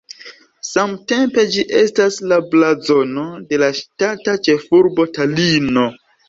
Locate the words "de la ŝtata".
3.53-4.35